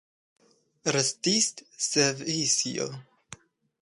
Restis 0.95 1.47
Svisio. 1.91 2.89